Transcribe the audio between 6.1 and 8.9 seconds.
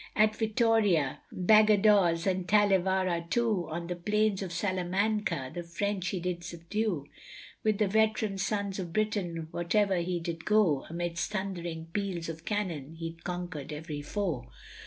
did subdue, With the veteran sons